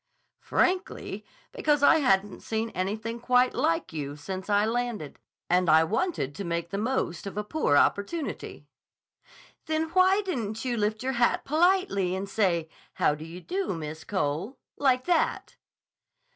"Frankly, 0.39 1.23
because 1.51 1.83
I 1.83 1.97
hadn't 1.97 2.39
seen 2.39 2.71
anything 2.71 3.19
quite 3.19 3.53
like 3.53 3.93
you 3.93 4.15
since 4.15 4.49
I 4.49 4.65
landed, 4.65 5.19
and 5.47 5.69
I 5.69 5.83
wanted 5.83 6.33
to 6.33 6.43
make 6.43 6.71
the 6.71 6.79
most 6.79 7.27
of 7.27 7.37
a 7.37 7.43
poor 7.43 7.77
opportunity." 7.77 8.65
"Then 9.67 9.89
why 9.89 10.21
didn't 10.23 10.65
you 10.65 10.75
lift 10.75 11.03
your 11.03 11.13
hat 11.21 11.45
politely 11.45 12.15
and 12.15 12.27
say, 12.27 12.67
'How 12.93 13.13
do 13.13 13.23
you 13.25 13.41
do, 13.41 13.75
Miss 13.75 14.03
Cole?' 14.03 14.57
Like 14.75 15.05
that." 15.05 15.55